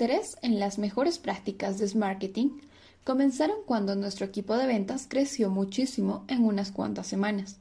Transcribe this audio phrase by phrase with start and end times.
[0.00, 2.60] interés en las mejores prácticas de marketing
[3.04, 7.58] comenzaron cuando nuestro equipo de ventas creció muchísimo en unas cuantas semanas.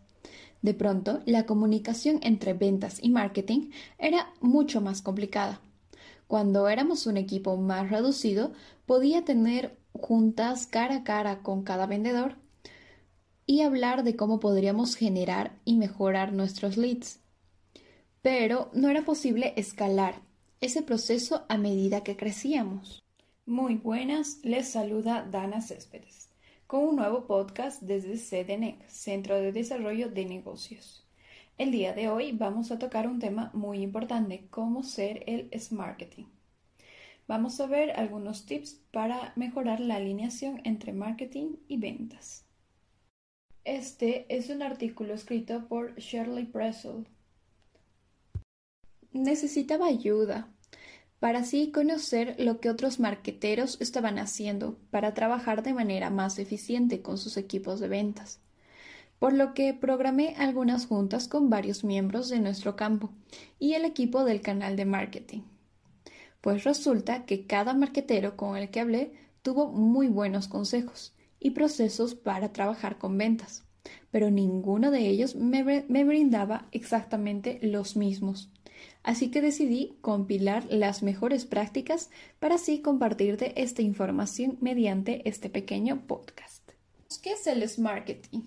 [0.62, 5.60] De pronto, la comunicación entre ventas y marketing era mucho más complicada.
[6.28, 8.54] Cuando éramos un equipo más reducido,
[8.86, 12.38] podía tener juntas cara a cara con cada vendedor
[13.46, 17.20] y hablar de cómo podríamos generar y mejorar nuestros leads.
[18.22, 20.29] Pero no era posible escalar
[20.62, 23.04] ese proceso a medida que crecíamos.
[23.46, 26.30] Muy buenas, les saluda Dana Céspedes
[26.70, 31.04] con un nuevo podcast desde CDNEC, Centro de Desarrollo de Negocios.
[31.58, 36.26] El día de hoy vamos a tocar un tema muy importante, cómo ser el marketing.
[37.28, 42.46] Vamos a ver algunos tips para mejorar la alineación entre marketing y ventas.
[43.64, 47.08] Este es un artículo escrito por Shirley Pressel.
[49.12, 50.48] Necesitaba ayuda
[51.20, 57.02] para así conocer lo que otros marqueteros estaban haciendo para trabajar de manera más eficiente
[57.02, 58.40] con sus equipos de ventas.
[59.20, 63.12] Por lo que programé algunas juntas con varios miembros de nuestro campo
[63.60, 65.42] y el equipo del canal de marketing.
[66.40, 72.16] Pues resulta que cada marquetero con el que hablé tuvo muy buenos consejos y procesos
[72.16, 73.66] para trabajar con ventas,
[74.12, 78.50] pero ninguno de ellos me, brindaba exactamente los mismos.
[79.04, 86.06] Así que decidí compilar las mejores prácticas para así compartirte esta información mediante este pequeño
[86.06, 86.70] podcast.
[87.22, 88.42] ¿Qué es el marketing?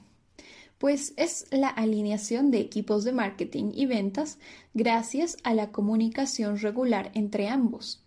[0.79, 4.39] Pues es la alineación de equipos de marketing y ventas
[4.75, 8.05] gracias a la comunicación regular entre ambos.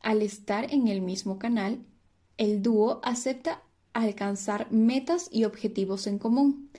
[0.00, 1.84] Al estar en el mismo canal,
[2.36, 6.70] el dúo acepta alcanzar metas y objetivos en común,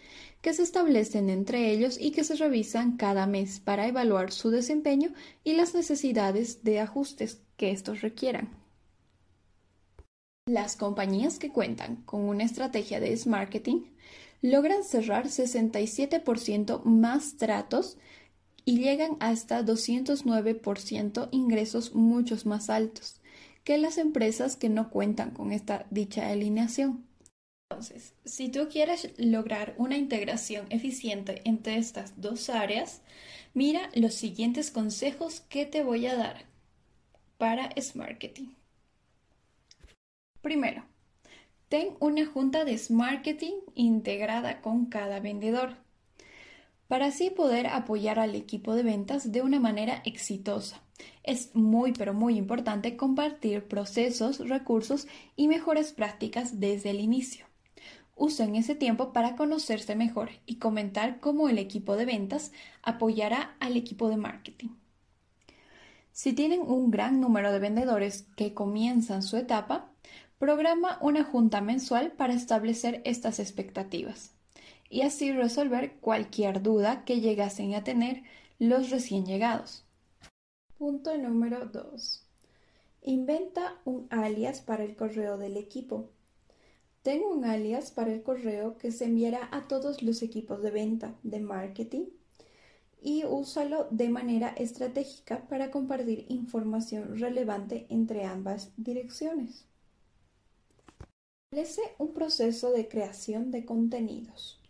[0.42, 5.14] que se establecen entre ellos y que se revisan cada mes para evaluar su desempeño
[5.44, 8.50] y las necesidades de ajustes que estos requieran.
[10.48, 13.84] Las compañías que cuentan con una estrategia de marketing
[14.42, 17.98] logran cerrar 67% más tratos
[18.66, 23.21] y llegan hasta 209% ingresos muchos más altos
[23.64, 27.06] que las empresas que no cuentan con esta dicha alineación.
[27.70, 33.02] Entonces, si tú quieres lograr una integración eficiente entre estas dos áreas,
[33.54, 36.46] mira los siguientes consejos que te voy a dar
[37.38, 38.50] para Marketing.
[40.42, 40.84] Primero,
[41.70, 45.78] ten una junta de Marketing integrada con cada vendedor
[46.92, 50.82] para así poder apoyar al equipo de ventas de una manera exitosa.
[51.24, 55.08] Es muy pero muy importante compartir procesos, recursos
[55.38, 57.46] y mejores prácticas desde el inicio.
[58.18, 62.52] Usen ese tiempo para conocerse mejor y comentar cómo el equipo de ventas
[62.84, 64.72] apoyará al equipo de marketing.
[66.12, 69.94] Si tienen un gran número de vendedores que comienzan su etapa,
[70.38, 74.34] programa una junta mensual para establecer estas expectativas
[74.92, 78.24] y así resolver cualquier duda que llegasen a tener
[78.60, 79.86] los recién llegados.
[80.78, 82.28] Punto número 2.
[83.04, 86.10] Inventa un alias para el correo del equipo.
[87.04, 91.16] Tengo un alias para el correo que se enviará a todos los equipos de venta,
[91.24, 92.06] de marketing,
[93.02, 99.66] y úsalo de manera estratégica para compartir información relevante entre ambas direcciones.
[101.50, 104.61] Establece un proceso de creación de contenidos.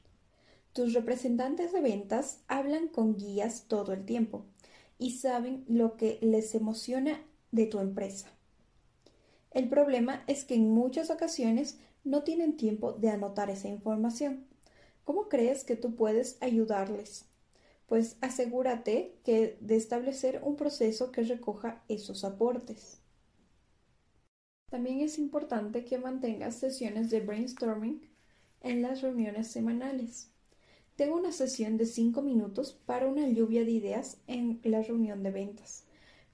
[0.74, 4.46] Tus representantes de ventas hablan con guías todo el tiempo
[4.98, 7.22] y saben lo que les emociona
[7.52, 8.30] de tu empresa.
[9.52, 14.46] El problema es que en muchas ocasiones no tienen tiempo de anotar esa información.
[15.04, 17.26] ¿Cómo crees que tú puedes ayudarles?
[17.88, 23.02] Pues asegúrate que de establecer un proceso que recoja esos aportes.
[24.70, 28.10] También es importante que mantengas sesiones de brainstorming
[28.62, 30.31] en las reuniones semanales.
[31.02, 35.32] Tengo una sesión de cinco minutos para una lluvia de ideas en la reunión de
[35.32, 35.84] ventas,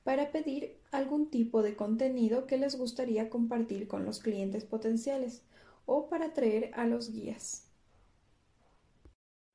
[0.04, 5.42] para pedir algún tipo de contenido que les gustaría compartir con los clientes potenciales
[5.86, 7.70] o para traer a los guías.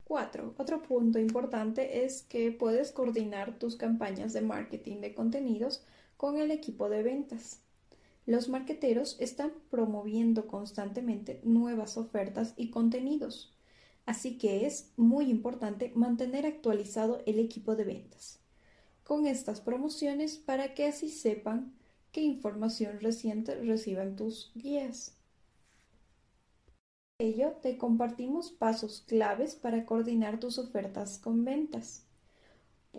[0.04, 0.54] 4.
[0.56, 5.84] Otro punto importante es que puedes coordinar tus campañas de marketing de contenidos
[6.16, 7.60] con el equipo de ventas.
[8.24, 13.52] Los marqueteros están promoviendo constantemente nuevas ofertas y contenidos
[14.06, 18.42] Así que es muy importante mantener actualizado el equipo de ventas
[19.04, 21.74] con estas promociones para que así sepan
[22.12, 25.18] qué información reciente reciban tus guías.
[27.18, 32.04] ello te compartimos pasos claves para coordinar tus ofertas con ventas.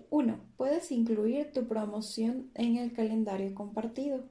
[0.10, 0.40] 1.
[0.56, 4.24] Puedes incluir tu promoción en el calendario compartido.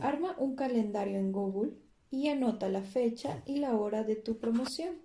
[0.00, 1.72] Arma un calendario en Google
[2.10, 5.03] y anota la fecha y la hora de tu promoción.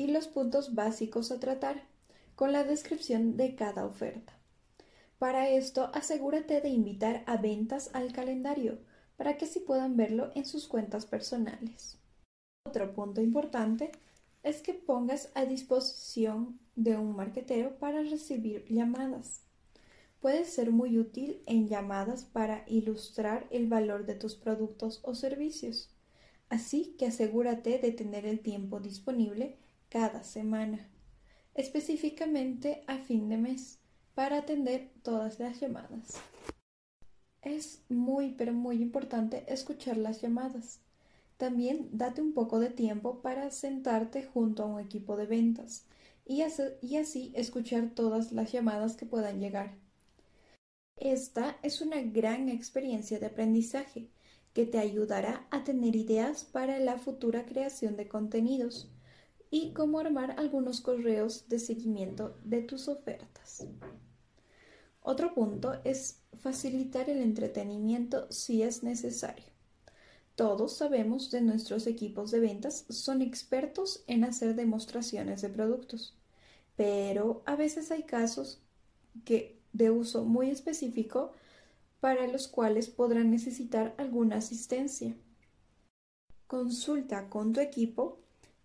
[0.00, 1.82] Y los puntos básicos a tratar,
[2.34, 4.32] con la descripción de cada oferta.
[5.18, 8.78] Para esto, asegúrate de invitar a ventas al calendario
[9.18, 11.98] para que así puedan verlo en sus cuentas personales.
[12.66, 13.92] Otro punto importante
[14.42, 19.42] es que pongas a disposición de un marketero para recibir llamadas.
[20.18, 25.94] Puede ser muy útil en llamadas para ilustrar el valor de tus productos o servicios.
[26.48, 29.58] Así que asegúrate de tener el tiempo disponible
[29.90, 30.88] cada semana,
[31.54, 33.78] específicamente a fin de mes,
[34.14, 36.14] para atender todas las llamadas.
[37.42, 40.80] Es muy pero muy importante escuchar las llamadas.
[41.36, 45.86] También date un poco de tiempo para sentarte junto a un equipo de ventas
[46.24, 49.74] y, así escuchar todas las llamadas que puedan llegar.
[50.96, 54.10] Esta es una gran experiencia de aprendizaje
[54.52, 58.90] que te ayudará a tener ideas para la futura creación de contenidos
[59.50, 63.66] y cómo armar algunos correos de seguimiento de tus ofertas.
[65.02, 69.46] Otro punto es facilitar el entretenimiento si es necesario.
[70.36, 76.16] Todos sabemos de nuestros equipos de ventas son expertos en hacer demostraciones de productos,
[76.76, 78.62] pero a veces hay casos
[79.24, 81.32] que de uso muy específico
[82.00, 85.14] para los cuales podrán necesitar alguna asistencia.
[86.46, 88.19] Consulta con tu equipo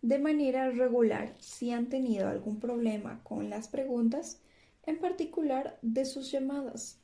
[0.06, 4.40] de manera regular si han tenido algún problema con las preguntas,
[4.86, 7.00] en particular de sus llamadas,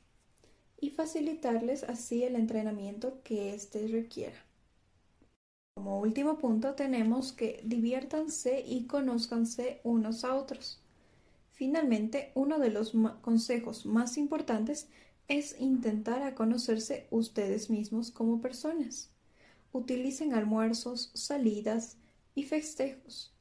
[0.80, 4.36] y facilitarles así el entrenamiento que éste requiera.
[5.74, 10.80] Como último punto tenemos que diviértanse y conózcanse unos a otros.
[11.50, 14.86] Finalmente, uno de los consejos más importantes
[15.26, 19.10] es intentar a conocerse ustedes mismos como personas.
[19.72, 21.96] Utilicen almuerzos, salidas
[22.34, 23.34] y festejos.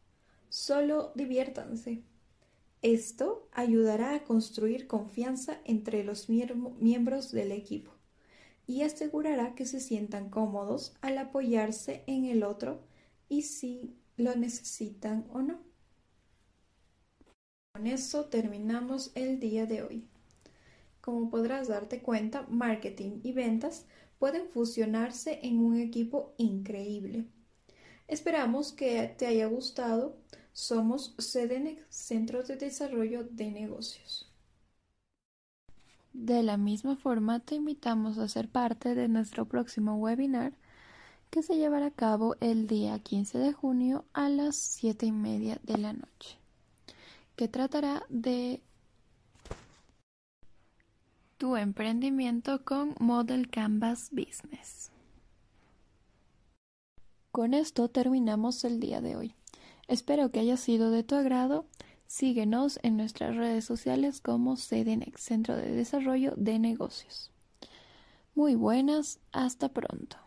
[0.49, 2.03] Solo diviértanse.
[2.81, 7.91] Esto ayudará a construir confianza entre los miembros del equipo
[8.65, 12.81] y asegurará que se sientan cómodos al apoyarse en el otro
[13.29, 15.59] y si lo necesitan o no.
[17.73, 20.07] Con eso terminamos el día de hoy.
[21.01, 23.85] Como podrás darte cuenta, marketing y ventas
[24.19, 27.25] pueden fusionarse en un equipo increíble.
[28.12, 30.18] Esperamos que te haya gustado.
[30.54, 34.30] Somos CDNEC, Centro de Desarrollo de Negocios.
[36.12, 40.52] De la misma forma, te invitamos a ser parte de nuestro próximo webinar
[41.30, 45.58] que se llevará a cabo el día 15 de junio a las 7 y media
[45.63, 46.38] de la noche
[47.38, 48.62] que tratará de
[51.38, 54.90] tu emprendimiento con Model Canvas Business.
[57.31, 59.36] Con esto terminamos el día de hoy.
[59.88, 61.66] Espero que haya sido de tu agrado.
[62.06, 67.31] Síguenos en nuestras redes sociales como CDNEX, Centro de Desarrollo de Negocios.
[68.36, 70.18] Muy buenas, hasta pronto.